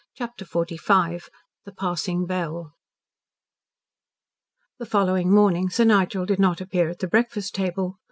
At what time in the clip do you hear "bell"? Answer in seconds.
2.25-2.73